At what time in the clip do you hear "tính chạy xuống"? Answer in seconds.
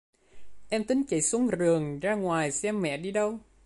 0.83-1.47